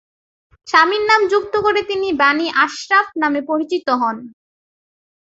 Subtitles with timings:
[0.67, 4.17] স্বামীর নাম যুক্ত করে তিনি বাণী আশরাফ নামে পরিচিত হন।